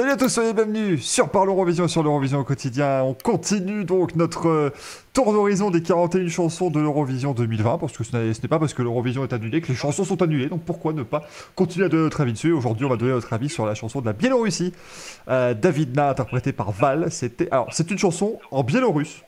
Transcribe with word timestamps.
Salut 0.00 0.12
à 0.12 0.16
tous, 0.16 0.30
soyez 0.30 0.54
bienvenus 0.54 1.04
sur 1.04 1.28
Parle 1.28 1.48
Eurovision 1.48 1.86
sur 1.86 2.02
l'Eurovision 2.02 2.38
au 2.38 2.44
quotidien. 2.44 3.02
On 3.02 3.12
continue 3.12 3.84
donc 3.84 4.16
notre 4.16 4.48
euh, 4.48 4.70
tour 5.12 5.30
d'horizon 5.30 5.70
des 5.70 5.82
41 5.82 6.26
chansons 6.28 6.70
de 6.70 6.80
l'Eurovision 6.80 7.34
2020 7.34 7.76
parce 7.76 7.98
que 7.98 8.02
ce 8.02 8.16
n'est 8.16 8.48
pas 8.48 8.58
parce 8.58 8.72
que 8.72 8.80
l'Eurovision 8.80 9.24
est 9.24 9.34
annulée 9.34 9.60
que 9.60 9.68
les 9.68 9.74
chansons 9.74 10.04
sont 10.04 10.22
annulées. 10.22 10.46
Donc 10.46 10.64
pourquoi 10.64 10.94
ne 10.94 11.02
pas 11.02 11.28
continuer 11.54 11.84
à 11.84 11.88
donner 11.90 12.04
notre 12.04 12.22
avis 12.22 12.32
dessus? 12.32 12.50
Aujourd'hui, 12.50 12.86
on 12.86 12.88
va 12.88 12.96
donner 12.96 13.12
notre 13.12 13.30
avis 13.34 13.50
sur 13.50 13.66
la 13.66 13.74
chanson 13.74 14.00
de 14.00 14.06
la 14.06 14.14
Biélorussie, 14.14 14.72
euh, 15.28 15.52
Davidna, 15.52 16.08
interprétée 16.08 16.54
par 16.54 16.70
Val. 16.72 17.12
C'était 17.12 17.50
alors 17.50 17.68
c'est 17.70 17.90
une 17.90 17.98
chanson 17.98 18.38
en 18.50 18.62
biélorusse 18.62 19.20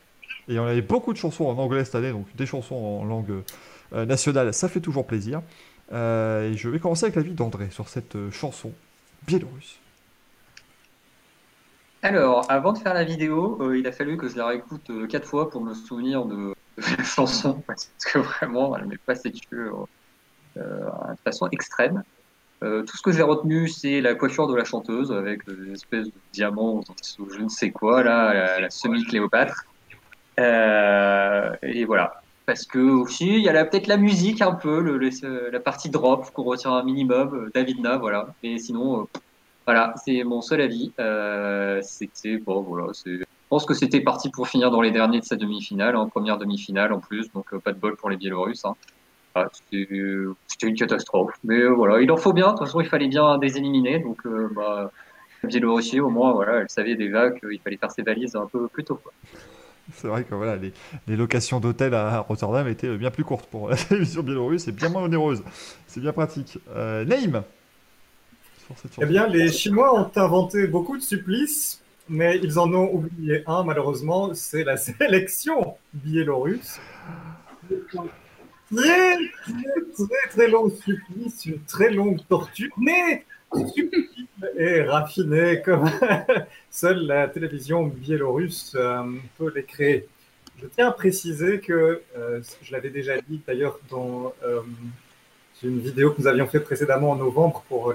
et 0.47 0.57
on 0.57 0.65
avait 0.65 0.81
beaucoup 0.81 1.13
de 1.13 1.19
chansons 1.19 1.45
en 1.45 1.57
anglais 1.59 1.85
cette 1.85 1.93
année, 1.93 2.11
donc 2.11 2.25
des 2.35 2.47
chansons 2.47 2.73
en 2.73 3.05
langue 3.05 3.43
euh, 3.93 4.05
nationale, 4.05 4.51
ça 4.55 4.67
fait 4.69 4.81
toujours 4.81 5.05
plaisir. 5.05 5.43
et 5.91 6.53
je 6.55 6.67
vais 6.67 6.79
commencer 6.79 7.05
avec 7.05 7.15
l'avis 7.15 7.35
d'André 7.35 7.67
sur 7.69 7.89
cette 7.89 8.17
chanson 8.31 8.71
biélorusse. 9.27 9.82
Alors, 12.03 12.45
avant 12.49 12.73
de 12.73 12.79
faire 12.79 12.93
la 12.93 13.05
vidéo, 13.05 13.57
euh, 13.61 13.77
il 13.79 13.87
a 13.87 13.93
fallu 13.93 14.17
que 14.17 14.27
je 14.27 14.35
la 14.35 14.47
réécoute 14.47 14.89
euh, 14.89 15.07
quatre 15.07 15.25
fois 15.25 15.49
pour 15.49 15.61
me 15.61 15.73
souvenir 15.73 16.25
de, 16.25 16.53
la 16.97 17.03
chanson, 17.05 17.63
parce 17.65 17.89
que 18.05 18.19
vraiment, 18.19 18.75
elle 18.75 18.87
m'est 18.87 18.97
passée 18.97 19.29
dessus 19.29 19.69
euh, 20.57 20.57
de 20.57 21.17
façon 21.23 21.47
extrême. 21.53 22.03
tout 22.59 22.97
ce 22.97 23.01
que 23.01 23.13
j'ai 23.13 23.21
retenu, 23.21 23.69
c'est 23.69 24.01
la 24.01 24.15
coiffure 24.15 24.47
de 24.47 24.55
la 24.55 24.65
chanteuse, 24.65 25.13
avec 25.13 25.45
des 25.47 25.71
espèces 25.71 26.07
de 26.07 26.11
diamants 26.33 26.81
ou 27.19 27.29
je 27.31 27.39
ne 27.39 27.47
sais 27.47 27.71
quoi, 27.71 28.03
là, 28.03 28.59
la, 28.59 28.69
semi-Cléopâtre. 28.69 29.65
et 30.37 31.85
voilà. 31.85 32.21
Parce 32.45 32.65
que 32.65 32.79
aussi, 32.79 33.35
il 33.35 33.43
y 33.43 33.47
a 33.47 33.63
peut-être 33.63 33.87
la 33.87 33.95
musique 33.95 34.41
un 34.41 34.51
peu, 34.51 34.81
le, 34.81 34.97
la 35.49 35.59
partie 35.61 35.89
drop 35.89 36.31
qu'on 36.33 36.43
retient 36.43 36.73
un 36.73 36.83
minimum, 36.83 37.49
Davidna, 37.53 37.95
voilà. 37.95 38.27
Et 38.43 38.57
sinon, 38.57 39.07
voilà, 39.65 39.93
c'est 40.03 40.23
mon 40.23 40.41
seul 40.41 40.61
avis. 40.61 40.91
Euh, 40.99 41.79
c'était 41.81 42.37
bon, 42.37 42.61
voilà. 42.61 42.91
Je 43.05 43.23
pense 43.49 43.65
que 43.65 43.73
c'était 43.73 44.01
parti 44.01 44.29
pour 44.29 44.47
finir 44.47 44.71
dans 44.71 44.81
les 44.81 44.91
derniers 44.91 45.19
de 45.19 45.25
sa 45.25 45.35
demi-finale, 45.35 45.95
en 45.95 46.07
première 46.09 46.37
demi-finale 46.37 46.91
en 46.91 46.99
plus, 46.99 47.31
donc 47.31 47.53
euh, 47.53 47.59
pas 47.59 47.71
de 47.71 47.79
bol 47.79 47.95
pour 47.95 48.09
les 48.09 48.17
Biélorusses. 48.17 48.65
Hein. 48.65 48.75
c'était 49.53 50.67
une 50.67 50.75
catastrophe, 50.75 51.33
mais 51.43 51.59
euh, 51.59 51.69
voilà, 51.69 52.01
il 52.01 52.11
en 52.11 52.17
faut 52.17 52.33
bien. 52.33 52.47
De 52.47 52.51
toute 52.51 52.67
façon, 52.67 52.81
il 52.81 52.87
fallait 52.87 53.07
bien 53.07 53.37
des 53.37 53.57
éliminer, 53.57 53.99
donc 53.99 54.27
bah, 54.55 54.91
la 55.43 55.49
Biélorussie, 55.49 55.99
au 55.99 56.09
moins, 56.09 56.33
voilà, 56.33 56.61
elle 56.61 56.69
savait 56.69 56.95
déjà 56.95 57.31
qu'il 57.31 57.59
fallait 57.59 57.77
faire 57.77 57.91
ses 57.91 58.01
valises 58.01 58.35
un 58.35 58.47
peu 58.47 58.67
plus 58.67 58.83
tôt. 58.83 58.99
C'est 59.91 60.07
vrai 60.07 60.23
que 60.23 60.33
voilà, 60.33 60.55
les, 60.55 60.71
les 61.07 61.17
locations 61.17 61.59
d'hôtels 61.59 61.93
à 61.93 62.19
Rotterdam 62.19 62.67
étaient 62.67 62.95
bien 62.97 63.11
plus 63.11 63.23
courtes 63.23 63.47
pour 63.47 63.69
la 63.69 63.75
télévision 63.75 64.23
biélorusse 64.23 64.67
et 64.67 64.71
bien 64.71 64.89
moins 64.89 65.03
onéreuses. 65.03 65.43
C'est 65.87 65.99
bien 65.99 66.13
pratique. 66.13 66.57
Euh, 66.75 67.05
Naïm 67.05 67.43
eh 69.01 69.05
bien, 69.05 69.27
les 69.27 69.51
Chinois 69.51 69.99
ont 69.99 70.11
inventé 70.15 70.67
beaucoup 70.67 70.97
de 70.97 71.01
supplices, 71.01 71.81
mais 72.09 72.39
ils 72.41 72.59
en 72.59 72.73
ont 72.73 72.93
oublié 72.93 73.43
un, 73.47 73.63
malheureusement, 73.63 74.33
c'est 74.33 74.63
la 74.63 74.77
sélection 74.77 75.75
biélorusse. 75.93 76.79
Très, 78.75 79.17
très, 79.17 79.17
très, 79.93 80.29
très 80.29 80.47
long 80.47 80.69
supplice, 80.69 81.45
une 81.45 81.61
très 81.63 81.91
longue 81.91 82.19
torture, 82.27 82.69
mais 82.77 83.23
subtil 83.75 84.27
et 84.57 84.81
raffiné 84.83 85.61
comme 85.61 85.89
seule 86.71 87.05
la 87.05 87.27
télévision 87.27 87.85
biélorusse 87.85 88.73
euh, 88.75 89.03
peut 89.37 89.51
les 89.53 89.63
créer. 89.63 90.07
Je 90.61 90.67
tiens 90.67 90.87
à 90.87 90.91
préciser 90.91 91.59
que, 91.59 92.01
euh, 92.17 92.41
je 92.61 92.71
l'avais 92.71 92.89
déjà 92.89 93.19
dit 93.21 93.41
d'ailleurs 93.45 93.79
dans 93.89 94.33
euh, 94.43 94.61
une 95.61 95.79
vidéo 95.79 96.11
que 96.11 96.21
nous 96.21 96.27
avions 96.27 96.47
fait 96.47 96.59
précédemment 96.59 97.11
en 97.11 97.15
novembre 97.15 97.63
pour 97.69 97.93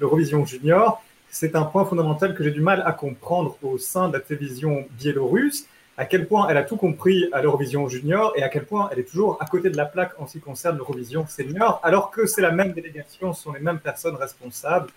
l'Eurovision 0.00 0.44
Junior. 0.44 1.02
C'est 1.30 1.56
un 1.56 1.64
point 1.64 1.84
fondamental 1.84 2.34
que 2.34 2.44
j'ai 2.44 2.50
du 2.50 2.60
mal 2.60 2.82
à 2.86 2.92
comprendre 2.92 3.56
au 3.62 3.78
sein 3.78 4.08
de 4.08 4.14
la 4.14 4.20
télévision 4.20 4.86
biélorusse, 4.98 5.66
à 5.96 6.04
quel 6.04 6.26
point 6.26 6.46
elle 6.48 6.56
a 6.56 6.62
tout 6.62 6.76
compris 6.76 7.28
à 7.32 7.40
l'Eurovision 7.42 7.88
Junior 7.88 8.32
et 8.36 8.42
à 8.42 8.48
quel 8.48 8.64
point 8.64 8.88
elle 8.92 8.98
est 8.98 9.08
toujours 9.08 9.38
à 9.40 9.46
côté 9.46 9.70
de 9.70 9.76
la 9.76 9.86
plaque 9.86 10.12
en 10.18 10.26
ce 10.26 10.32
qui 10.32 10.40
concerne 10.40 10.76
l'Eurovision 10.76 11.26
Senior, 11.26 11.80
alors 11.82 12.10
que 12.10 12.26
c'est 12.26 12.42
la 12.42 12.52
même 12.52 12.72
délégation, 12.72 13.32
ce 13.32 13.42
sont 13.44 13.52
les 13.52 13.60
mêmes 13.60 13.80
personnes 13.80 14.16
responsables. 14.16 14.88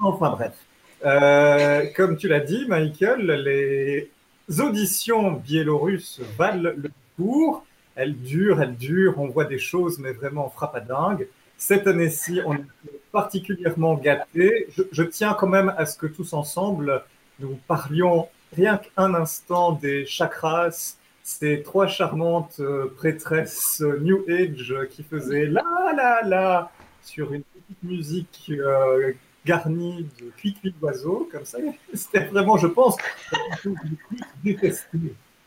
Enfin 0.00 0.30
bref. 0.30 0.52
Euh, 1.04 1.86
comme 1.94 2.16
tu 2.16 2.26
l'as 2.26 2.40
dit, 2.40 2.66
Michael, 2.66 3.26
les 3.26 4.10
auditions 4.60 5.32
biélorusses 5.32 6.20
valent 6.36 6.72
le 6.76 6.90
cours 7.16 7.64
elle 7.98 8.16
dure, 8.16 8.62
elle 8.62 8.76
dure, 8.76 9.18
on 9.18 9.26
voit 9.26 9.44
des 9.44 9.58
choses, 9.58 9.98
mais 9.98 10.12
vraiment 10.12 10.48
frappe 10.48 10.76
à 10.76 10.80
dingue. 10.80 11.26
Cette 11.56 11.88
année-ci, 11.88 12.40
on 12.46 12.54
est 12.54 12.64
particulièrement 13.10 13.96
gâtés. 13.96 14.68
Je, 14.92 15.02
tiens 15.02 15.36
quand 15.38 15.48
même 15.48 15.74
à 15.76 15.84
ce 15.84 15.98
que 15.98 16.06
tous 16.06 16.32
ensemble, 16.32 17.02
nous 17.40 17.58
parlions 17.66 18.28
rien 18.54 18.78
qu'un 18.78 19.14
instant 19.14 19.72
des 19.72 20.06
chakras, 20.06 20.96
ces 21.24 21.62
trois 21.62 21.88
charmantes 21.88 22.60
euh, 22.60 22.94
prêtresses 22.96 23.82
New 24.00 24.24
Age 24.28 24.74
qui 24.90 25.02
faisaient 25.02 25.46
la 25.46 25.62
la 25.94 26.22
la 26.24 26.70
sur 27.02 27.32
une 27.32 27.42
petite 27.42 27.82
musique 27.82 28.52
euh, 28.54 29.12
garnie 29.44 30.06
de 30.20 30.30
cuit 30.36 30.56
d'oiseaux, 30.80 31.28
comme 31.32 31.44
ça. 31.44 31.58
C'était 31.94 32.26
vraiment, 32.26 32.56
je 32.56 32.68
pense, 32.68 32.96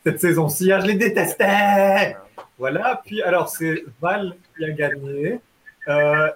cette 0.03 0.19
saison-ci. 0.19 0.72
Ah, 0.72 0.81
je 0.81 0.88
les 0.88 0.95
détestais 0.95 2.18
voilà, 2.61 3.01
puis 3.03 3.23
alors 3.23 3.49
c'est 3.49 3.83
Val 3.99 4.35
qui 4.55 4.63
a 4.63 4.69
gagné, 4.69 5.39
euh, 5.88 6.29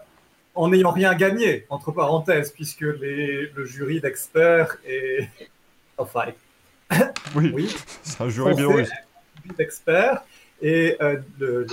en 0.55 0.69
n'ayant 0.69 0.89
rien 0.89 1.13
gagné, 1.13 1.67
entre 1.69 1.91
parenthèses, 1.91 2.49
puisque 2.49 2.81
les, 2.81 3.51
le 3.55 3.63
jury 3.63 4.01
d'experts 4.01 4.75
est. 4.87 5.29
Enfin. 5.99 6.25
Oui, 7.35 7.51
oui 7.53 7.75
c'est 8.01 8.23
un 8.23 8.29
jury 8.29 8.55
biélorusse. 8.55 8.89
d'experts 9.55 10.23
et 10.63 10.97
euh, 10.99 11.17
le, 11.39 11.67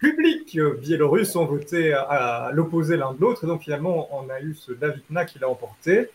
public 0.00 0.58
biélorusse 0.80 1.36
ont 1.36 1.46
voté 1.46 1.92
à, 1.92 2.50
l'opposé 2.52 2.96
l'un 2.96 3.12
de 3.12 3.20
l'autre, 3.20 3.44
et 3.44 3.46
donc 3.46 3.62
finalement 3.62 4.08
on 4.10 4.28
a 4.30 4.40
eu 4.40 4.56
ce 4.56 4.72
Davidna 4.72 5.24
qui 5.24 5.38
l'a 5.38 5.48
emporté. 5.48 6.10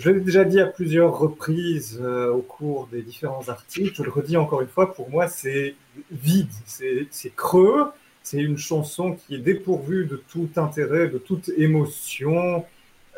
Je 0.00 0.08
l'ai 0.08 0.20
déjà 0.20 0.44
dit 0.44 0.58
à 0.58 0.66
plusieurs 0.66 1.18
reprises 1.18 2.00
euh, 2.02 2.32
au 2.32 2.40
cours 2.40 2.88
des 2.90 3.02
différents 3.02 3.46
articles, 3.50 3.94
je 3.94 4.02
le 4.02 4.10
redis 4.10 4.38
encore 4.38 4.62
une 4.62 4.68
fois, 4.68 4.94
pour 4.94 5.10
moi 5.10 5.28
c'est 5.28 5.74
vide, 6.10 6.48
c'est 6.64 7.36
creux, 7.36 7.84
c'est 8.22 8.38
une 8.38 8.56
chanson 8.56 9.12
qui 9.12 9.34
est 9.34 9.40
dépourvue 9.40 10.06
de 10.06 10.16
tout 10.16 10.48
intérêt, 10.56 11.08
de 11.08 11.18
toute 11.18 11.50
émotion. 11.50 12.64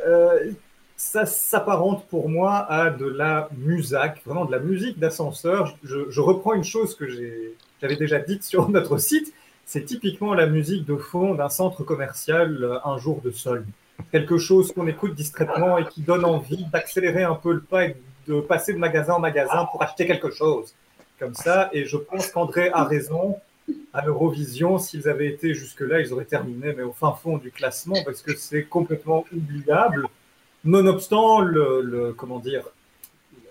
Euh, 0.04 0.50
ça 0.96 1.24
s'apparente 1.24 2.08
pour 2.08 2.28
moi 2.28 2.66
à 2.68 2.90
de 2.90 3.06
la 3.06 3.48
musac, 3.56 4.20
vraiment 4.26 4.44
de 4.44 4.50
la 4.50 4.58
musique 4.58 4.98
d'ascenseur. 4.98 5.78
Je, 5.84 6.10
je, 6.10 6.20
reprends 6.20 6.54
une 6.54 6.64
chose 6.64 6.96
que 6.96 7.06
j'avais 7.80 7.96
déjà 7.96 8.18
dite 8.18 8.42
sur 8.42 8.68
notre 8.68 8.98
site, 8.98 9.32
c'est 9.66 9.84
typiquement 9.84 10.34
la 10.34 10.46
musique 10.46 10.84
de 10.84 10.96
fond 10.96 11.36
d'un 11.36 11.48
centre 11.48 11.84
commercial 11.84 12.58
euh, 12.64 12.78
un 12.84 12.98
jour 12.98 13.20
de 13.20 13.30
solde 13.30 13.66
quelque 14.10 14.38
chose 14.38 14.72
qu'on 14.72 14.86
écoute 14.86 15.14
distraitement 15.14 15.78
et 15.78 15.86
qui 15.86 16.00
donne 16.00 16.24
envie 16.24 16.64
d'accélérer 16.72 17.22
un 17.22 17.34
peu 17.34 17.52
le 17.52 17.60
pas 17.60 17.86
et 17.86 17.96
de 18.28 18.40
passer 18.40 18.72
de 18.72 18.78
magasin 18.78 19.14
en 19.14 19.20
magasin 19.20 19.66
pour 19.70 19.82
acheter 19.82 20.06
quelque 20.06 20.30
chose 20.30 20.74
comme 21.18 21.34
ça. 21.34 21.70
Et 21.72 21.84
je 21.84 21.96
pense 21.96 22.28
qu'André 22.28 22.70
a 22.70 22.84
raison. 22.84 23.36
À 23.92 24.04
l'Eurovision, 24.04 24.78
s'ils 24.78 25.08
avaient 25.08 25.28
été 25.28 25.54
jusque-là, 25.54 26.00
ils 26.00 26.12
auraient 26.12 26.24
terminé, 26.24 26.74
mais 26.76 26.82
au 26.82 26.92
fin 26.92 27.12
fond 27.12 27.38
du 27.38 27.52
classement, 27.52 27.96
parce 28.04 28.20
que 28.20 28.34
c'est 28.34 28.64
complètement 28.64 29.24
oubliable. 29.32 30.08
Nonobstant 30.64 31.40
le, 31.40 32.12
comment 32.16 32.40
dire, 32.40 32.64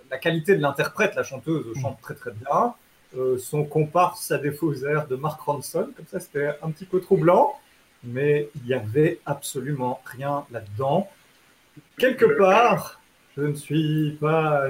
la 0.09 0.17
qualité 0.17 0.55
de 0.55 0.61
l'interprète, 0.61 1.15
la 1.15 1.23
chanteuse 1.23 1.65
chante 1.81 1.99
très 2.01 2.15
très 2.15 2.31
bien. 2.31 2.73
Euh, 3.17 3.37
son 3.37 3.63
comparse 3.63 4.31
à 4.31 4.37
des 4.37 4.51
faux 4.51 4.73
airs 4.85 5.07
de 5.07 5.15
Mark 5.15 5.39
Ronson, 5.41 5.89
comme 5.95 6.05
ça, 6.07 6.19
c'était 6.19 6.51
un 6.61 6.71
petit 6.71 6.85
peu 6.85 6.99
troublant 6.99 7.55
mais 8.03 8.49
il 8.55 8.67
n'y 8.67 8.73
avait 8.73 9.19
absolument 9.25 10.01
rien 10.05 10.45
là-dedans. 10.51 11.09
Quelque 11.97 12.37
part, 12.37 12.99
je 13.37 13.43
ne 13.43 13.53
suis 13.53 14.17
pas 14.19 14.63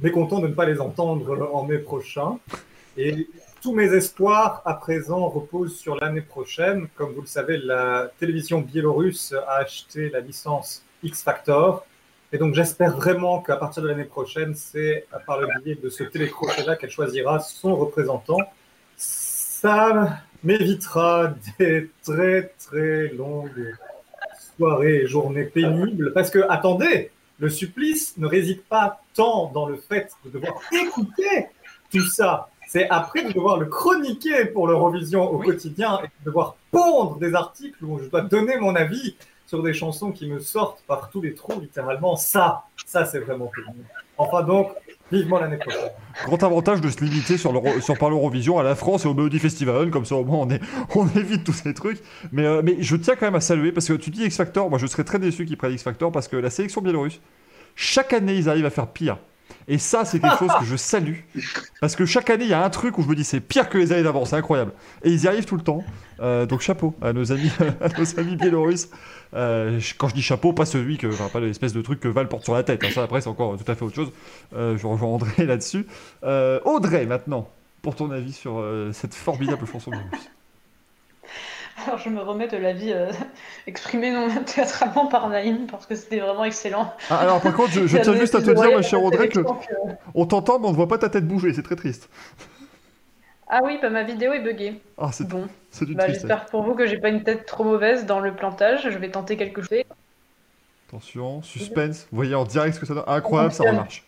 mécontent 0.00 0.40
de 0.40 0.48
ne 0.48 0.54
pas 0.54 0.66
les 0.66 0.80
entendre 0.80 1.50
en 1.52 1.64
mai 1.64 1.78
prochain. 1.78 2.38
Et 2.96 3.28
tous 3.62 3.72
mes 3.72 3.92
espoirs 3.94 4.62
à 4.64 4.74
présent 4.74 5.28
reposent 5.28 5.76
sur 5.76 5.96
l'année 5.96 6.20
prochaine. 6.20 6.88
Comme 6.96 7.12
vous 7.12 7.22
le 7.22 7.26
savez, 7.26 7.56
la 7.56 8.10
télévision 8.18 8.60
biélorusse 8.60 9.34
a 9.48 9.56
acheté 9.56 10.10
la 10.10 10.20
licence 10.20 10.84
X 11.02 11.22
Factor. 11.22 11.86
Et 12.32 12.38
donc 12.38 12.54
j'espère 12.54 12.96
vraiment 12.96 13.40
qu'à 13.40 13.56
partir 13.56 13.82
de 13.82 13.88
l'année 13.88 14.04
prochaine, 14.04 14.54
c'est 14.54 15.06
par 15.26 15.40
le 15.40 15.48
biais 15.62 15.76
de 15.76 15.88
ce 15.88 16.04
télécrochet-là 16.04 16.76
qu'elle 16.76 16.90
choisira 16.90 17.38
son 17.40 17.74
représentant. 17.76 18.38
Ça 19.64 20.18
m'évitera 20.42 21.32
des 21.58 21.90
très 22.02 22.52
très 22.58 23.08
longues 23.08 23.74
soirées 24.58 24.96
et 24.96 25.06
journées 25.06 25.44
pénibles. 25.44 26.12
Parce 26.12 26.28
que, 26.28 26.40
attendez, 26.50 27.10
le 27.38 27.48
supplice 27.48 28.18
ne 28.18 28.26
réside 28.26 28.62
pas 28.64 29.00
tant 29.14 29.50
dans 29.54 29.64
le 29.64 29.76
fait 29.76 30.10
de 30.22 30.28
devoir 30.28 30.60
écouter 30.70 31.46
tout 31.90 32.06
ça. 32.08 32.50
C'est 32.68 32.90
après 32.90 33.24
de 33.24 33.32
devoir 33.32 33.58
le 33.58 33.64
chroniquer 33.64 34.44
pour 34.44 34.68
l'Eurovision 34.68 35.30
au 35.30 35.38
quotidien 35.38 35.98
et 36.04 36.08
de 36.08 36.26
devoir 36.26 36.56
pondre 36.70 37.16
des 37.16 37.34
articles 37.34 37.82
où 37.82 37.98
je 37.98 38.10
dois 38.10 38.20
donner 38.20 38.58
mon 38.58 38.74
avis 38.74 39.16
sur 39.46 39.62
des 39.62 39.72
chansons 39.72 40.12
qui 40.12 40.26
me 40.26 40.40
sortent 40.40 40.82
par 40.86 41.08
tous 41.08 41.22
les 41.22 41.32
trous, 41.32 41.58
littéralement. 41.58 42.16
Ça, 42.16 42.64
ça 42.84 43.06
c'est 43.06 43.20
vraiment 43.20 43.46
pénible. 43.46 43.86
Enfin 44.18 44.42
donc, 44.42 44.74
Grand 46.24 46.42
avantage 46.42 46.80
de 46.80 46.88
se 46.90 47.04
limiter 47.04 47.36
sur, 47.36 47.52
par 47.98 48.10
l'Eurovision 48.10 48.58
à 48.58 48.62
la 48.62 48.74
France 48.74 49.04
et 49.04 49.08
au 49.08 49.14
Melody 49.14 49.38
Festival, 49.38 49.90
comme 49.90 50.04
ça 50.04 50.16
au 50.16 50.24
moins 50.24 50.46
on, 50.94 51.08
évite 51.08 51.44
tous 51.44 51.52
ces 51.52 51.74
trucs. 51.74 52.00
Mais, 52.32 52.44
euh, 52.44 52.62
mais 52.64 52.76
je 52.80 52.96
tiens 52.96 53.14
quand 53.16 53.26
même 53.26 53.34
à 53.34 53.40
saluer, 53.40 53.72
parce 53.72 53.88
que 53.88 53.94
tu 53.94 54.10
dis 54.10 54.24
X 54.24 54.36
Factor, 54.36 54.70
moi 54.70 54.78
je 54.78 54.86
serais 54.86 55.04
très 55.04 55.18
déçu 55.18 55.44
qu'ils 55.44 55.56
prennent 55.56 55.72
X 55.72 55.82
Factor, 55.82 56.12
parce 56.12 56.28
que 56.28 56.36
la 56.36 56.50
sélection 56.50 56.80
biélorusse, 56.80 57.20
chaque 57.76 58.12
année 58.12 58.36
ils 58.36 58.48
arrivent 58.48 58.66
à 58.66 58.70
faire 58.70 58.88
pire. 58.88 59.18
Et 59.66 59.78
ça, 59.78 60.04
c'est 60.04 60.20
quelque 60.20 60.38
chose 60.38 60.52
que 60.58 60.64
je 60.64 60.76
salue. 60.76 61.20
Parce 61.80 61.96
que 61.96 62.04
chaque 62.04 62.28
année, 62.30 62.44
il 62.44 62.50
y 62.50 62.54
a 62.54 62.64
un 62.64 62.70
truc 62.70 62.98
où 62.98 63.02
je 63.02 63.08
me 63.08 63.14
dis 63.14 63.24
c'est 63.24 63.40
pire 63.40 63.68
que 63.68 63.78
les 63.78 63.92
années 63.92 64.02
d'avant, 64.02 64.24
c'est 64.24 64.36
incroyable. 64.36 64.72
Et 65.02 65.10
ils 65.10 65.24
y 65.24 65.28
arrivent 65.28 65.46
tout 65.46 65.56
le 65.56 65.62
temps. 65.62 65.82
Euh, 66.20 66.46
donc 66.46 66.60
chapeau 66.60 66.94
à 67.02 67.12
nos 67.12 67.32
amis, 67.32 67.50
à 67.80 67.88
nos 67.98 68.18
amis 68.20 68.36
biélorusses. 68.36 68.88
Euh, 69.34 69.80
quand 69.98 70.08
je 70.08 70.14
dis 70.14 70.22
chapeau, 70.22 70.52
pas 70.52 70.66
celui 70.66 70.98
que, 70.98 71.06
enfin, 71.06 71.28
pas 71.28 71.40
l'espèce 71.40 71.72
de 71.72 71.82
truc 71.82 71.98
que 72.00 72.08
Val 72.08 72.28
porte 72.28 72.44
sur 72.44 72.54
la 72.54 72.62
tête. 72.62 72.84
hein. 72.84 72.90
Ça, 72.90 73.02
après, 73.02 73.20
c'est 73.20 73.28
encore 73.28 73.56
tout 73.56 73.70
à 73.70 73.74
fait 73.74 73.84
autre 73.84 73.96
chose. 73.96 74.12
Euh, 74.54 74.76
je 74.76 74.86
rejoins 74.86 75.08
André 75.08 75.44
là-dessus. 75.46 75.86
Audrey, 76.64 77.06
maintenant, 77.06 77.48
pour 77.82 77.96
ton 77.96 78.10
avis 78.10 78.32
sur 78.32 78.62
cette 78.92 79.14
formidable 79.14 79.66
chanson 79.66 79.90
biélorusse. 79.90 80.30
Alors 81.82 81.98
je 81.98 82.08
me 82.08 82.20
remets 82.20 82.48
de 82.48 82.56
l'avis 82.56 82.92
euh, 82.92 83.10
exprimé 83.66 84.10
non 84.10 84.28
théâtralement 84.44 85.06
par 85.06 85.28
Naïm 85.28 85.66
parce 85.66 85.86
que 85.86 85.94
c'était 85.94 86.20
vraiment 86.20 86.44
excellent. 86.44 86.94
Ah, 87.10 87.18
alors, 87.18 87.40
par 87.40 87.54
contre, 87.54 87.72
je, 87.72 87.98
tiens 87.98 88.14
juste 88.14 88.34
à 88.34 88.40
te 88.40 88.50
dire, 88.50 88.72
ma 88.72 88.82
chère 88.82 89.02
Audrey, 89.02 89.28
que 89.28 89.40
que- 89.40 89.48
on 90.14 90.26
t'entend, 90.26 90.58
mais 90.58 90.66
on 90.66 90.70
ne 90.70 90.76
voit 90.76 90.88
pas 90.88 90.98
ta 90.98 91.08
tête 91.08 91.26
bouger. 91.26 91.52
C'est 91.52 91.62
très 91.62 91.76
triste. 91.76 92.08
Ah 93.48 93.60
oui, 93.62 93.78
bah, 93.82 93.90
ma 93.90 94.02
vidéo 94.02 94.32
est 94.32 94.40
buggée. 94.40 94.80
Ah, 94.98 95.10
c'est 95.12 95.28
Bon, 95.28 95.48
c'est 95.70 95.84
du 95.84 95.94
bah, 95.94 96.04
triste. 96.04 96.20
j'espère 96.20 96.46
pour 96.46 96.62
vous 96.62 96.74
que 96.74 96.86
j'ai 96.86 96.98
pas 96.98 97.08
une 97.08 97.22
tête 97.22 97.44
trop 97.44 97.64
mauvaise 97.64 98.06
dans 98.06 98.20
le 98.20 98.34
plantage. 98.34 98.88
Je 98.90 98.98
vais 98.98 99.10
tenter 99.10 99.36
quelque 99.36 99.60
chose. 99.60 99.82
Attention, 100.88 101.42
suspense. 101.42 102.06
Vous 102.10 102.16
voyez 102.16 102.34
en 102.34 102.44
direct 102.44 102.74
ce 102.74 102.80
que 102.80 102.86
ça 102.86 102.94
donne. 102.94 103.04
Incroyable, 103.06 103.52
ça 103.52 103.64
remarche. 103.64 104.04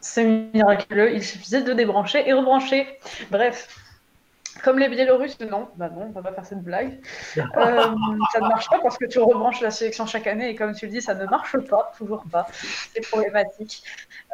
C'est 0.00 0.24
miraculeux, 0.54 1.14
il 1.14 1.24
suffisait 1.24 1.62
de 1.62 1.72
débrancher 1.72 2.28
et 2.28 2.32
rebrancher. 2.32 2.86
Bref, 3.30 3.68
comme 4.62 4.78
les 4.78 4.88
Biélorusses, 4.88 5.38
non, 5.40 5.68
bah 5.76 5.88
non, 5.88 6.06
on 6.08 6.10
va 6.10 6.22
pas 6.22 6.32
faire 6.32 6.46
cette 6.46 6.62
blague. 6.62 6.98
Euh, 7.36 7.42
ça 8.32 8.40
ne 8.40 8.48
marche 8.48 8.68
pas 8.68 8.78
parce 8.78 8.98
que 8.98 9.04
tu 9.04 9.18
rebranches 9.18 9.60
la 9.60 9.70
sélection 9.70 10.06
chaque 10.06 10.26
année 10.26 10.50
et 10.50 10.54
comme 10.54 10.74
tu 10.74 10.86
le 10.86 10.92
dis, 10.92 11.02
ça 11.02 11.14
ne 11.14 11.24
marche 11.26 11.58
pas, 11.58 11.92
toujours 11.96 12.24
pas. 12.30 12.46
C'est 12.94 13.06
problématique. 13.08 13.82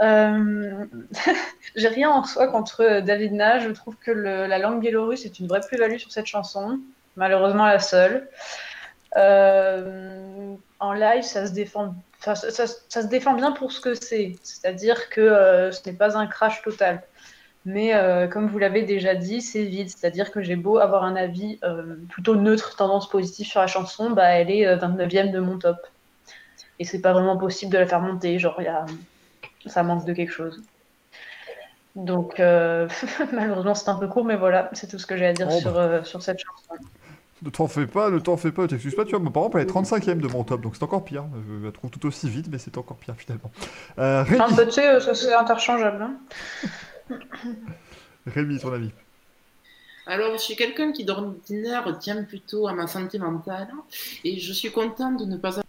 Euh, 0.00 0.84
J'ai 1.76 1.88
rien 1.88 2.10
en 2.10 2.24
soi 2.24 2.48
contre 2.48 3.00
David 3.00 3.32
Na, 3.32 3.58
je 3.58 3.70
trouve 3.70 3.96
que 3.96 4.10
la 4.10 4.58
langue 4.58 4.80
biélorusse 4.80 5.24
est 5.24 5.38
une 5.38 5.46
vraie 5.46 5.60
plus-value 5.60 5.98
sur 5.98 6.12
cette 6.12 6.26
chanson, 6.26 6.78
malheureusement 7.16 7.66
la 7.66 7.78
seule. 7.78 8.28
Euh, 9.16 10.54
en 10.80 10.92
live, 10.92 11.22
ça 11.22 11.46
se 11.46 11.52
défend 11.52 11.94
ça, 12.20 12.36
se 12.36 13.06
défend 13.06 13.34
bien 13.34 13.50
pour 13.50 13.72
ce 13.72 13.80
que 13.80 13.94
c'est, 13.94 14.36
c'est-à-dire 14.44 15.08
que 15.08 15.70
ce 15.72 15.80
n'est 15.90 15.96
pas 15.96 16.16
un 16.16 16.28
crash 16.28 16.62
total. 16.62 17.02
Mais 17.64 17.94
euh, 17.94 18.26
comme 18.26 18.48
vous 18.48 18.58
l'avez 18.58 18.82
déjà 18.82 19.14
dit, 19.14 19.40
c'est 19.40 19.62
vide, 19.64 19.88
c'est-à-dire 19.88 20.32
que 20.32 20.42
j'ai 20.42 20.56
beau 20.56 20.78
avoir 20.78 21.04
un 21.04 21.14
avis 21.14 21.60
euh, 21.62 21.94
plutôt 22.08 22.34
neutre, 22.34 22.74
tendance 22.76 23.08
positive 23.08 23.46
sur 23.46 23.60
la 23.60 23.68
chanson, 23.68 24.10
bah, 24.10 24.30
elle 24.30 24.50
est 24.50 24.66
euh, 24.66 24.76
29e 24.76 25.30
de 25.30 25.38
mon 25.38 25.58
top. 25.58 25.76
Et 26.80 26.84
c'est 26.84 27.00
pas 27.00 27.12
vraiment 27.12 27.36
possible 27.36 27.72
de 27.72 27.78
la 27.78 27.86
faire 27.86 28.00
monter, 28.00 28.38
genre 28.40 28.56
il 28.58 28.64
y 28.64 28.68
a... 28.68 28.84
ça 29.66 29.84
manque 29.84 30.04
de 30.04 30.12
quelque 30.12 30.32
chose. 30.32 30.60
Donc 31.94 32.40
euh, 32.40 32.88
malheureusement 33.32 33.74
c'est 33.74 33.88
un 33.90 33.96
peu 33.96 34.08
court, 34.08 34.24
mais 34.24 34.36
voilà, 34.36 34.68
c'est 34.72 34.88
tout 34.88 34.98
ce 34.98 35.06
que 35.06 35.16
j'ai 35.16 35.26
à 35.26 35.32
dire 35.32 35.48
Oh, 35.50 35.60
sur, 35.60 35.78
euh, 35.78 36.02
sur 36.02 36.22
cette 36.22 36.40
chanson. 36.40 36.82
Ne 37.42 37.50
t'en 37.50 37.66
fais 37.68 37.86
pas, 37.86 38.08
ne 38.10 38.18
t'en 38.18 38.36
fais 38.36 38.52
pas, 38.52 38.62
ne 38.62 38.66
t'excuse 38.68 38.94
pas. 38.94 39.04
Tu 39.04 39.16
vois, 39.16 39.20
par 39.32 39.42
exemple, 39.42 39.58
elle 39.58 39.66
est 39.66 39.70
35ème 39.70 40.20
de 40.20 40.28
mon 40.28 40.44
top, 40.44 40.60
donc 40.62 40.76
c'est 40.76 40.82
encore 40.84 41.04
pire. 41.04 41.24
Je 41.60 41.66
la 41.66 41.72
trouve 41.72 41.90
tout 41.90 42.06
aussi 42.06 42.28
vite, 42.28 42.46
mais 42.50 42.58
c'est 42.58 42.78
encore 42.78 42.96
pire 42.96 43.14
finalement. 43.18 43.50
Euh, 43.98 44.22
Rémi, 44.22 44.40
Enfin, 44.40 44.54
bah, 44.54 44.64
tu 44.64 44.72
sais, 44.72 44.88
euh, 44.88 45.14
c'est 45.14 45.34
interchangeable. 45.34 46.02
hein. 46.02 46.16
Rémi, 48.26 48.58
ton 48.58 48.72
avis 48.72 48.90
Alors, 50.06 50.32
je 50.32 50.42
suis 50.42 50.56
quelqu'un 50.56 50.92
qui 50.92 51.04
d'ordinaire 51.04 51.98
tient 51.98 52.22
plutôt 52.24 52.68
à 52.68 52.72
ma 52.72 52.86
santé 52.86 53.18
mentale 53.18 53.70
et 54.24 54.38
je 54.38 54.52
suis 54.52 54.70
contente 54.70 55.20
de 55.20 55.24
ne 55.24 55.36
pas 55.36 55.48
avoir 55.48 55.64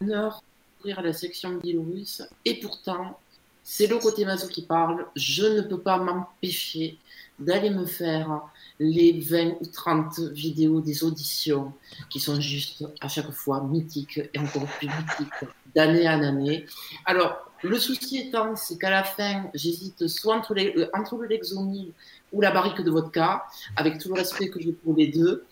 l'honneur 0.00 0.42
d'ouvrir 0.78 1.02
la 1.02 1.12
section 1.12 1.56
biélorusse. 1.56 2.22
Et 2.44 2.60
pourtant, 2.60 3.18
c'est 3.62 3.86
le 3.86 3.98
côté 3.98 4.24
maso 4.24 4.48
qui 4.48 4.62
parle. 4.62 5.06
Je 5.16 5.44
ne 5.44 5.62
peux 5.62 5.80
pas 5.80 5.98
m'empêcher 5.98 6.98
d'aller 7.38 7.70
me 7.70 7.86
faire 7.86 8.42
les 8.78 9.18
20 9.20 9.60
ou 9.60 9.66
30 9.66 10.20
vidéos 10.32 10.80
des 10.80 11.04
auditions 11.04 11.72
qui 12.10 12.20
sont 12.20 12.40
juste 12.40 12.84
à 13.00 13.08
chaque 13.08 13.30
fois 13.30 13.62
mythiques 13.62 14.20
et 14.32 14.38
encore 14.38 14.66
plus 14.78 14.88
mythiques 14.88 15.50
d'année 15.74 16.08
en 16.08 16.22
année. 16.22 16.66
Alors, 17.06 17.49
le 17.62 17.78
souci 17.78 18.18
étant, 18.18 18.56
c'est 18.56 18.78
qu'à 18.78 18.90
la 18.90 19.04
fin, 19.04 19.50
j'hésite 19.54 20.06
soit 20.08 20.34
entre, 20.36 20.54
les, 20.54 20.74
euh, 20.76 20.88
le 20.94 21.26
Lexomil 21.26 21.92
ou 22.32 22.40
la 22.40 22.50
barrique 22.50 22.80
de 22.80 22.90
vodka, 22.90 23.44
avec 23.76 23.98
tout 23.98 24.08
le 24.08 24.14
respect 24.14 24.48
que 24.48 24.60
j'ai 24.60 24.72
pour 24.72 24.94
les 24.96 25.08
deux. 25.08 25.44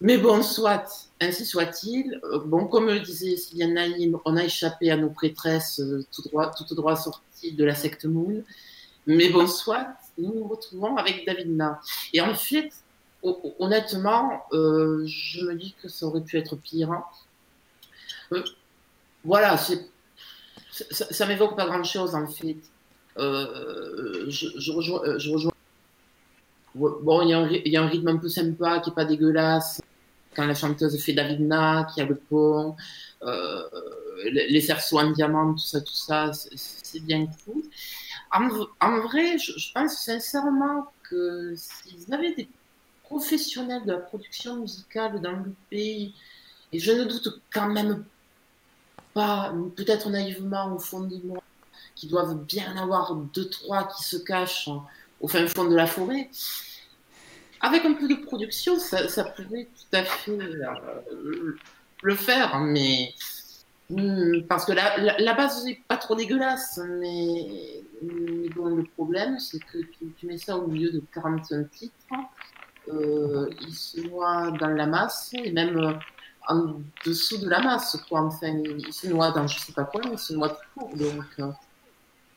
Mais 0.00 0.16
bon, 0.16 0.42
soit, 0.42 0.84
ainsi 1.20 1.44
soit-il. 1.44 2.20
Euh, 2.24 2.38
Bon, 2.44 2.66
comme 2.66 2.86
le 2.86 3.00
disait 3.00 3.36
Sylviane 3.36 3.74
Naïm, 3.74 4.18
on 4.24 4.36
a 4.36 4.44
échappé 4.44 4.90
à 4.90 4.96
nos 4.96 5.10
prêtresses 5.10 5.80
euh, 5.80 6.04
tout 6.12 6.22
droit, 6.22 6.50
tout 6.52 6.72
droit 6.74 6.94
sorties 6.96 7.52
de 7.52 7.64
la 7.64 7.74
secte 7.74 8.04
Moule. 8.04 8.44
Mais 9.06 9.28
bon, 9.30 9.46
soit, 9.46 9.88
nous 10.16 10.32
nous 10.34 10.46
retrouvons 10.46 10.96
avec 10.96 11.26
David 11.26 11.50
Na. 11.56 11.80
Et 12.12 12.20
en 12.20 12.34
fait, 12.34 12.70
ho- 13.22 13.54
honnêtement, 13.58 14.44
je 14.52 15.44
me 15.46 15.54
dis 15.54 15.74
que 15.82 15.88
ça 15.88 16.06
aurait 16.06 16.22
pu 16.22 16.38
être 16.38 16.56
pire. 16.56 16.92
hein. 16.92 17.04
Voilà, 19.24 19.56
c'est 19.56 19.88
ça, 20.90 21.06
ça 21.10 21.26
m'évoque 21.26 21.56
pas 21.56 21.66
grand 21.66 21.84
chose 21.84 22.14
en 22.14 22.26
fait. 22.26 22.56
Euh, 23.18 24.26
je, 24.28 24.46
je 24.58 24.72
rejoins, 24.72 25.02
euh. 25.04 25.50
Bon, 26.74 27.22
il 27.22 27.30
y, 27.30 27.34
a 27.34 27.38
un 27.38 27.48
y 27.50 27.78
rythme 27.78 28.08
un 28.08 28.16
peu 28.18 28.28
sympa 28.28 28.78
qui 28.80 28.90
est 28.90 28.94
pas 28.94 29.04
dégueulasse. 29.04 29.80
Quand 30.36 30.46
la 30.46 30.54
chanteuse 30.54 31.02
fait 31.02 31.14
David 31.14 31.40
Na, 31.40 31.88
qui 31.92 32.00
a 32.00 32.04
le 32.04 32.14
pont, 32.14 32.76
euh, 33.22 33.62
les 34.24 34.60
cerceaux 34.60 34.98
en 35.00 35.10
diamant, 35.10 35.54
tout 35.54 35.58
ça, 35.58 35.80
tout 35.80 35.94
ça, 35.94 36.30
c'est- 36.32 37.00
bien 37.00 37.26
cool. 37.44 37.62
En, 38.30 39.00
vrai, 39.00 39.38
je, 39.38 39.52
je 39.58 39.72
pense 39.72 39.94
sincèrement 40.04 40.92
que 41.08 41.54
s'ils 41.56 42.12
avaient 42.12 42.34
des 42.34 42.48
professionnels 43.02 43.84
de 43.84 43.92
la 43.92 43.98
production 43.98 44.56
musicale 44.56 45.20
dans 45.20 45.32
le 45.32 45.54
pays, 45.70 46.14
et 46.72 46.78
je 46.78 46.92
ne 46.92 47.04
doute 47.04 47.40
quand 47.52 47.68
même 47.68 48.04
peut-être 49.14 50.10
naïvement 50.10 50.74
au 50.74 50.78
fond 50.78 51.00
de 51.00 51.16
moi, 51.24 51.42
qui 51.94 52.06
doivent 52.06 52.44
bien 52.44 52.76
avoir 52.76 53.14
deux, 53.14 53.48
trois 53.48 53.88
qui 53.88 54.04
se 54.04 54.16
cachent 54.16 54.68
hein, 54.68 54.82
au 55.20 55.28
fin 55.28 55.46
fond 55.46 55.64
de 55.64 55.74
la 55.74 55.86
forêt. 55.86 56.30
Avec 57.60 57.84
un 57.84 57.94
peu 57.94 58.06
de 58.08 58.14
production, 58.14 58.78
ça, 58.78 59.08
ça 59.08 59.24
pourrait 59.24 59.66
tout 59.74 59.96
à 59.96 60.04
fait 60.04 60.30
euh, 60.30 61.56
le 62.02 62.14
faire, 62.14 62.60
mais 62.60 63.12
hmm, 63.90 64.42
parce 64.48 64.64
que 64.64 64.72
la, 64.72 65.34
base 65.34 65.64
n'est 65.64 65.80
pas 65.88 65.96
trop 65.96 66.14
dégueulasse, 66.14 66.80
mais, 67.00 67.82
mais 68.02 68.48
bon, 68.50 68.76
le 68.76 68.84
problème, 68.84 69.40
c'est 69.40 69.58
que 69.58 69.78
tu, 70.18 70.26
mets 70.26 70.38
ça 70.38 70.56
au 70.56 70.68
milieu 70.68 70.92
de 70.92 71.02
41 71.12 71.64
titres, 71.64 71.94
euh, 72.92 73.50
il 73.60 73.74
se 73.74 74.00
noie 74.02 74.52
dans 74.52 74.68
la 74.68 74.86
masse, 74.86 75.30
et 75.32 75.50
même 75.50 75.98
en 76.48 76.80
dessous 77.04 77.38
de 77.38 77.48
la 77.48 77.60
masse, 77.60 77.96
quoi. 78.08 78.22
Enfin, 78.22 78.48
il, 78.48 78.92
se 78.92 79.06
noie 79.06 79.30
dans 79.30 79.46
je 79.46 79.58
sais 79.58 79.72
pas 79.72 79.84
quoi, 79.84 80.00
mais 80.04 80.12
il 80.12 80.18
se 80.18 80.32
noie 80.32 80.48
tout 80.48 80.80
court. 80.80 80.96
Donc, 80.96 81.24
euh, 81.38 81.50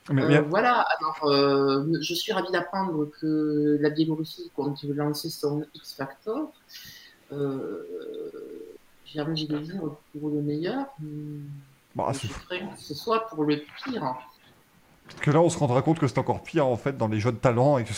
euh, 0.09 0.41
voilà. 0.41 0.85
Alors, 0.99 1.19
euh, 1.23 1.85
je 2.01 2.13
suis 2.13 2.33
ravie 2.33 2.51
d'apprendre 2.51 3.09
que 3.19 3.77
la 3.79 3.89
Biélorussie 3.89 4.51
compte 4.55 4.83
lancer 4.83 5.29
son 5.29 5.63
X 5.73 5.93
Factor. 5.93 6.51
Euh, 7.31 7.87
J'ai 9.05 9.21
envie 9.21 9.47
de 9.47 9.57
dire 9.59 9.81
pour 10.11 10.29
le 10.29 10.41
meilleur. 10.41 10.87
mais 10.99 11.43
Bah, 11.95 12.11
je 12.13 12.27
que 12.27 12.79
ce 12.81 12.93
soit 12.93 13.27
pour 13.27 13.43
le 13.43 13.63
pire. 13.83 14.15
Parce 15.05 15.21
que 15.21 15.31
là, 15.31 15.41
on 15.41 15.49
se 15.49 15.57
rendra 15.57 15.81
compte 15.81 15.99
que 15.99 16.07
c'est 16.07 16.19
encore 16.19 16.43
pire 16.43 16.65
en 16.65 16.77
fait 16.77 16.97
dans 16.97 17.07
les 17.07 17.19
jeunes 17.19 17.37
talents 17.37 17.77
et 17.77 17.83
que, 17.83 17.91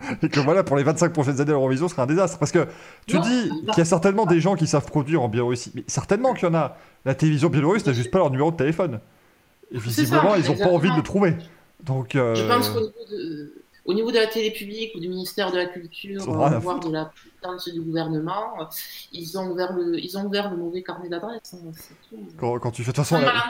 et 0.22 0.28
que 0.28 0.40
voilà, 0.40 0.62
pour 0.62 0.76
les 0.76 0.82
25 0.82 1.12
prochaines 1.12 1.40
années, 1.40 1.52
l'Eurovision 1.52 1.88
sera 1.88 2.02
un 2.02 2.06
désastre. 2.06 2.38
Parce 2.38 2.52
que 2.52 2.66
tu 3.06 3.16
Non, 3.16 3.22
dis 3.22 3.50
qu'il 3.68 3.78
y 3.78 3.80
a 3.80 3.84
certainement 3.84 4.26
des 4.26 4.40
gens 4.40 4.54
qui 4.54 4.66
savent 4.66 4.86
produire 4.86 5.22
en 5.22 5.28
Biélorussie, 5.28 5.72
mais 5.74 5.84
certainement 5.86 6.34
qu'il 6.34 6.48
y 6.48 6.50
en 6.50 6.54
a. 6.54 6.76
La 7.04 7.14
télévision 7.14 7.48
biélorusse 7.48 7.86
n'a 7.86 7.92
juste 7.92 8.10
pas 8.10 8.18
leur 8.18 8.30
numéro 8.30 8.50
de 8.50 8.56
téléphone. 8.56 9.00
Et 9.72 9.78
visiblement, 9.78 10.32
ça, 10.32 10.38
ils 10.38 10.46
n'ont 10.48 10.58
pas 10.58 10.70
envie 10.70 10.90
de 10.90 10.96
le 10.96 11.02
trouver. 11.02 11.34
Donc, 11.82 12.14
euh, 12.14 12.34
Je 12.34 12.44
pense 12.44 12.68
qu'au 12.70 12.80
niveau 12.80 12.92
de, 13.10 13.52
au 13.86 13.94
niveau 13.94 14.10
de 14.10 14.16
la 14.18 14.26
télé 14.26 14.50
publique 14.50 14.92
ou 14.94 15.00
du 15.00 15.08
ministère 15.08 15.50
de 15.52 15.56
la 15.56 15.66
Culture, 15.66 16.22
euh, 16.28 16.58
voire 16.58 16.80
de 16.80 16.90
la 16.92 17.06
présidence 17.06 17.68
du 17.68 17.80
gouvernement, 17.80 18.60
euh, 18.60 18.64
ils 19.12 19.38
ont 19.38 19.48
ouvert 19.50 19.72
le, 19.72 19.98
ils 19.98 20.18
ont 20.18 20.24
ouvert 20.26 20.50
le 20.50 20.56
mauvais 20.56 20.82
carnet 20.82 21.08
d'adresses. 21.08 21.54
hein, 21.54 21.70
c'est. 21.74 22.16
Quand, 22.38 22.58
quand 22.58 22.70
tu 22.72 22.82
fais 22.82 22.90
de 22.92 22.96
toute 22.96 23.04
C'est 23.04 23.14
façon 23.14 23.16
un 23.16 23.32
la. 23.32 23.44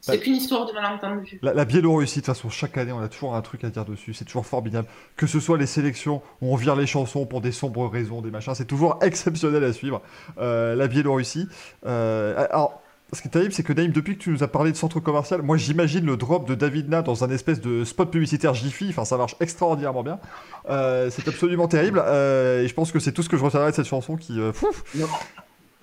C'est 0.00 0.18
qu'une 0.20 0.36
histoire 0.36 0.66
de 0.66 0.72
malentendu. 0.72 1.38
la- 1.42 1.52
la 1.54 1.64
Biélorussie, 1.64 2.20
de 2.20 2.24
toute 2.24 2.34
façon, 2.34 2.48
chaque 2.48 2.76
année, 2.78 2.92
on 2.92 3.00
a 3.00 3.08
toujours 3.08 3.34
un 3.34 3.42
truc 3.42 3.62
à 3.64 3.70
dire 3.70 3.84
dessus. 3.84 4.14
C'est 4.14 4.24
toujours 4.24 4.46
formidable. 4.46 4.88
Que 5.16 5.26
ce 5.26 5.38
soit 5.38 5.58
les 5.58 5.66
sélections 5.66 6.22
où 6.40 6.52
on 6.52 6.56
vire 6.56 6.74
les 6.76 6.86
chansons 6.86 7.26
pour 7.26 7.40
des 7.40 7.52
sombres 7.52 7.86
raisons, 7.88 8.22
des 8.22 8.30
machins, 8.30 8.54
c'est 8.54 8.64
toujours 8.66 8.98
exceptionnel 9.02 9.62
à 9.64 9.72
suivre. 9.72 10.00
Euh, 10.38 10.74
la 10.74 10.88
Biélorussie. 10.88 11.46
Euh, 11.86 12.46
alors. 12.50 12.82
Ce 13.12 13.22
qui 13.22 13.28
est 13.28 13.30
terrible, 13.32 13.52
c'est 13.52 13.64
que 13.64 13.72
Naïm, 13.72 13.90
depuis 13.90 14.16
que 14.16 14.22
tu 14.22 14.30
nous 14.30 14.42
as 14.44 14.48
parlé 14.48 14.70
de 14.70 14.76
centre 14.76 15.00
commercial, 15.00 15.42
moi 15.42 15.56
j'imagine 15.56 16.06
le 16.06 16.16
drop 16.16 16.46
de 16.48 16.54
David 16.54 16.88
Na 16.88 17.02
dans 17.02 17.24
un 17.24 17.30
espèce 17.30 17.60
de 17.60 17.84
spot 17.84 18.08
publicitaire 18.10 18.54
Jiffy, 18.54 18.86
enfin 18.90 19.04
ça 19.04 19.16
marche 19.16 19.34
extraordinairement 19.40 20.04
bien. 20.04 20.20
Euh, 20.68 21.10
c'est 21.10 21.26
absolument 21.26 21.66
terrible, 21.66 22.00
euh, 22.04 22.62
et 22.62 22.68
je 22.68 22.74
pense 22.74 22.92
que 22.92 23.00
c'est 23.00 23.10
tout 23.12 23.22
ce 23.24 23.28
que 23.28 23.36
je 23.36 23.42
retiendrai 23.42 23.72
de 23.72 23.76
cette 23.76 23.86
chanson 23.88 24.16
qui... 24.16 24.38
euh, 24.38 24.52
Non. 24.94 25.06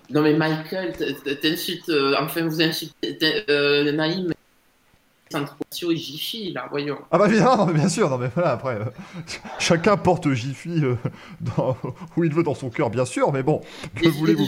Non 0.09 0.21
mais 0.21 0.35
Michael, 0.37 0.93
t'insultes, 1.41 1.89
euh, 1.89 2.15
enfin 2.21 2.45
vous 2.47 2.61
insultez 2.61 3.17
Naïm, 3.93 4.31
Centre 5.29 5.57
Commerciaux 5.57 5.91
et 5.91 5.97
Jiffy, 5.97 6.53
là, 6.53 6.67
voyons. 6.71 6.97
Ah 7.11 7.17
bah 7.17 7.27
évidemment, 7.27 7.57
non, 7.57 7.65
mais 7.65 7.73
bien 7.73 7.89
sûr, 7.89 8.09
non 8.09 8.17
mais 8.17 8.29
voilà, 8.33 8.51
après, 8.51 8.77
chacun 9.59 9.97
porte 9.97 10.31
Jiffy 10.31 10.81
dans- 11.41 11.75
où 12.15 12.23
il 12.23 12.33
veut 12.33 12.43
dans 12.43 12.55
son 12.55 12.69
cœur, 12.69 12.89
bien 12.89 13.03
sûr, 13.03 13.33
mais 13.33 13.43
bon, 13.43 13.59
que 13.95 14.07
voulez-vous? 14.07 14.47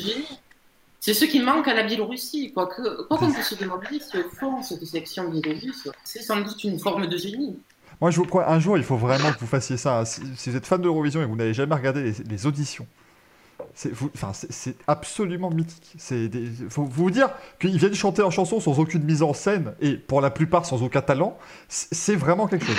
C'est 1.00 1.13
ce 1.13 1.25
qui 1.25 1.39
manque 1.41 1.68
à 1.68 1.74
la 1.74 1.84
Biélorussie, 1.84 2.51
quoi 2.53 2.68
que- 2.68 3.08
quoi 3.08 3.18
qu'on 3.18 3.32
peut 3.32 3.41
se 3.41 3.56
demander 3.56 3.88
si 4.01 4.18
au 4.18 4.29
fond 4.29 4.62
cette 4.62 4.86
section 4.86 5.29
biélorusse, 5.29 5.88
c'est 6.03 6.22
sans 6.22 6.41
doute 6.41 6.62
une 6.63 6.77
forme 6.79 7.08
de 7.08 7.18
génie. 7.18 7.58
Moi, 8.01 8.12
je 8.12 8.18
vous 8.18 8.25
promets, 8.25 8.46
un 8.46 8.60
jour, 8.60 8.77
il 8.77 8.84
faut 8.84 8.98
vraiment 8.98 9.32
que 9.32 9.39
vous 9.39 9.48
fassiez 9.48 9.77
ça. 9.77 10.03
Si, 10.06 10.22
si 10.38 10.50
vous 10.50 10.56
êtes 10.56 10.65
fan 10.65 10.79
de 10.79 10.86
l'Eurovision 10.86 11.22
et 11.22 11.25
que 11.25 11.29
vous 11.29 11.36
n'avez 11.36 11.53
jamais 11.53 11.75
regardé 11.75 12.03
les, 12.03 12.13
les 12.29 12.46
auditions, 12.46 12.86
c'est 13.74 13.91
enfin, 14.15 14.32
c'est- 14.34 14.51
c'est 14.51 14.75
absolument 14.88 15.50
mythique. 15.50 15.96
Il 16.12 16.53
faut 16.70 16.84
vous 16.84 17.12
dire 17.12 17.29
qu'ils 17.60 17.77
viennent 17.77 17.94
chanter 17.96 18.22
en 18.22 18.29
chanson 18.32 18.60
sans 18.60 18.79
aucune 18.79 19.03
mise 19.03 19.22
en 19.22 19.34
scène 19.34 19.74
et 19.82 19.96
pour 19.96 20.22
la 20.22 20.29
plupart 20.32 20.65
sans 20.65 20.82
aucun 20.84 21.01
talent. 21.01 21.38
C'est 21.68 21.94
c'est 21.94 22.15
vraiment 22.15 22.48
quelque 22.48 22.65
chose. 22.65 22.75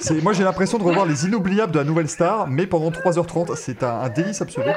C'est- 0.00 0.20
Moi, 0.22 0.32
j'ai 0.32 0.44
l'impression 0.44 0.78
de 0.78 0.84
revoir 0.84 1.06
les 1.06 1.24
inoubliables 1.26 1.72
de 1.72 1.78
la 1.78 1.84
Nouvelle 1.84 2.08
Star, 2.08 2.46
mais 2.48 2.66
pendant 2.66 2.90
3h30. 2.90 3.54
C'est 3.56 3.82
un, 3.82 4.00
un 4.00 4.08
délice 4.08 4.40
absolu. 4.42 4.70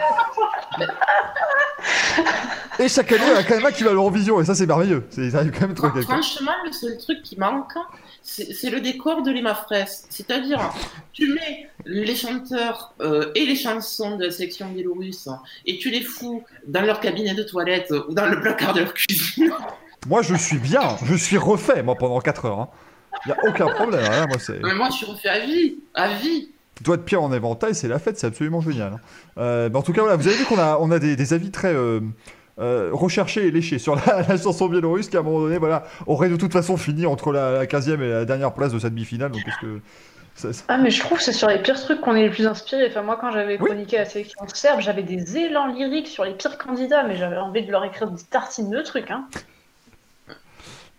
Et 2.80 2.90
chaque 2.90 3.10
année, 3.14 3.24
il 3.26 3.32
y 3.32 3.34
en 3.34 3.38
a 3.40 3.44
quand 3.44 3.56
même 3.56 3.66
un 3.66 3.72
qui 3.72 3.84
va 3.84 3.92
à 3.92 3.94
l'Eurovision, 3.94 4.42
et 4.42 4.46
ça, 4.46 4.54
c'est 4.54 4.66
merveilleux. 4.66 5.06
C'est- 5.10 5.22
Ils 5.22 5.36
arrivent 5.38 5.52
quand 5.52 5.62
même 5.62 5.72
à 5.72 5.76
trouver 5.76 5.94
quelqu'un. 5.94 6.14
Franchement, 6.14 6.52
le 6.66 6.72
seul 6.74 6.98
truc 6.98 7.22
qui 7.24 7.40
manque, 7.40 7.72
c'est 8.22 8.70
le 8.70 8.82
décor 8.82 9.22
de 9.22 9.32
l'Emma 9.32 9.56
Fraisse. 9.56 10.06
C'est-à-dire, 10.10 10.60
tu 11.14 11.34
mets 11.34 11.70
les 11.86 12.16
chanteurs 12.16 12.94
euh, 13.02 13.32
et 13.36 13.46
les 13.46 13.56
chansons 13.56 14.18
de 14.18 14.26
la 14.26 14.32
section 14.32 14.68
biélorusse 14.70 15.30
et 15.66 15.78
tu 15.78 15.90
les 15.90 16.02
fous 16.02 16.44
dans 16.68 16.82
leur 16.82 17.00
cabinet 17.00 17.34
de 17.34 17.44
toilette 17.44 17.94
ou 18.10 18.14
dans 18.14 18.26
le 18.26 18.42
placard 18.42 18.74
de 18.74 18.82
leur 18.82 18.94
cuisine. 18.94 19.52
Moi, 20.08 20.22
je 20.22 20.36
suis 20.36 20.58
bien, 20.60 20.98
je 21.06 21.16
suis 21.16 21.38
refait, 21.38 21.82
moi, 21.82 21.96
pendant 21.96 22.20
4 22.20 22.46
heures. 22.46 22.68
Il 23.26 23.30
n'y 23.32 23.34
a 23.34 23.50
aucun 23.50 23.68
problème. 23.70 24.06
hein, 24.12 24.26
moi, 24.28 24.38
c'est... 24.38 24.60
Mais 24.62 24.76
moi, 24.76 24.90
je 24.92 24.98
suis 24.98 25.06
refait 25.08 25.30
à 25.30 25.40
vie, 25.40 25.78
à 25.96 26.10
vie. 26.10 26.50
Doigt 26.84 26.98
de 26.98 27.04
pierre 27.04 27.24
en 27.24 27.32
éventail, 27.32 27.74
c'est 27.74 27.88
la 27.88 28.00
fête, 28.00 28.18
c'est 28.20 28.28
absolument 28.28 28.60
génial. 28.62 28.94
hein. 28.94 29.00
Euh, 29.38 29.70
mais 29.72 29.78
en 29.78 29.82
tout 29.82 29.94
cas, 29.94 30.02
voilà, 30.02 30.18
vous 30.18 30.28
avez 30.28 30.36
vu 30.36 30.44
qu'on 30.46 30.60
a, 30.60 30.78
on 30.82 30.92
a 30.92 31.00
des, 31.00 31.16
des 31.16 31.34
avis 31.34 31.50
très 31.50 31.74
euh, 31.74 32.02
euh, 32.60 32.90
recherchés 32.92 33.48
et 33.48 33.52
léchés 33.52 33.80
sur 33.80 33.96
la, 33.96 34.22
la 34.28 34.38
chanson 34.38 34.68
biélorusse 34.68 35.08
qui, 35.10 35.16
à 35.16 35.22
un 35.22 35.24
moment 35.24 35.40
donné, 35.42 35.58
voilà, 35.58 35.86
aurait 36.06 36.28
de 36.30 36.36
toute 36.36 36.52
façon 36.52 36.76
fini 36.76 37.06
entre 37.06 37.32
la, 37.32 37.52
la 37.52 37.66
15e 37.66 38.02
et 38.02 38.10
la 38.10 38.26
dernière 38.26 38.54
place 38.54 38.74
de 38.74 38.80
cette 38.80 38.94
demi-finale. 38.94 39.32
Donc, 39.32 39.42
est-ce 39.48 39.58
que. 39.66 39.80
ça- 40.36 40.52
ça- 40.52 40.64
Ah, 40.68 40.78
mais 40.78 40.90
je 40.92 41.00
trouve 41.00 41.18
que 41.20 41.24
c'est 41.24 41.32
sur 41.32 41.48
les 41.48 41.60
pires 41.60 41.80
trucs 41.80 42.02
qu'on 42.02 42.14
est 42.14 42.24
les 42.24 42.30
plus 42.30 42.46
inspirés. 42.46 42.88
Enfin, 42.90 43.04
moi, 43.04 43.18
quand 43.22 43.32
j'avais 43.32 43.58
Oui. 43.58 43.70
chroniqué 43.70 43.98
la 43.98 44.06
sélection 44.06 44.46
serbe, 44.54 44.82
j'avais 44.82 45.04
des 45.04 45.38
élans 45.38 45.68
lyriques 45.68 46.08
sur 46.10 46.26
les 46.26 46.34
pires 46.34 46.58
candidats, 46.58 47.04
mais 47.08 47.16
j'avais 47.16 47.38
envie 47.38 47.66
de 47.66 47.72
leur 47.72 47.86
écrire 47.86 48.12
des 48.12 48.22
tartines 48.24 48.70
de 48.70 48.82
trucs. 48.82 49.12
Hein. 49.12 49.26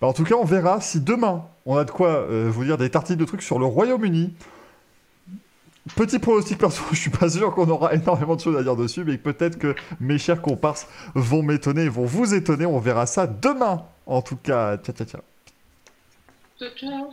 Bah, 0.00 0.06
en 0.06 0.12
tout 0.14 0.25
cas, 0.25 0.35
on 0.37 0.45
verra 0.45 0.80
si 0.80 1.00
demain 1.00 1.45
on 1.66 1.76
a 1.76 1.85
de 1.85 1.90
quoi 1.90 2.26
vous 2.28 2.64
dire 2.64 2.78
des 2.78 2.90
tartines 2.90 3.16
de 3.16 3.25
trucs 3.26 3.42
sur 3.42 3.59
le 3.59 3.66
Royaume-Uni. 3.66 4.35
Petit 5.95 6.19
pronostic 6.19 6.59
perso, 6.59 6.83
je 6.90 6.97
suis 6.97 7.11
pas 7.11 7.28
sûr 7.28 7.55
qu'on 7.55 7.69
aura 7.69 7.95
énormément 7.95 8.35
de 8.35 8.40
choses 8.40 8.57
à 8.57 8.62
dire 8.62 8.76
dessus, 8.76 9.05
mais 9.05 9.19
peut-être 9.19 9.59
que 9.59 9.75
mes 10.00 10.19
chers 10.19 10.43
comparses 10.43 10.88
vont 11.14 11.43
m'étonner, 11.43 11.88
vont 11.88 12.05
vous 12.05 12.35
étonner. 12.35 12.66
On 12.66 12.81
verra 12.81 13.07
ça 13.07 13.26
demain. 13.26 13.85
En 14.05 14.23
tout 14.23 14.37
cas, 14.37 14.76
ciao 14.78 14.95
ciao 14.95 15.07
ciao. 15.07 15.23
Ciao, 16.59 16.71
ciao. 16.76 17.11